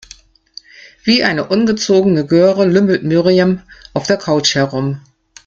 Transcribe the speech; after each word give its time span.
Wie 1.03 1.23
eine 1.23 1.49
ungezogene 1.49 2.25
Göre 2.25 2.65
lümmelt 2.65 3.03
Miriam 3.03 3.61
auf 3.93 4.07
der 4.07 4.17
Couch 4.17 4.55
herum. 4.55 4.99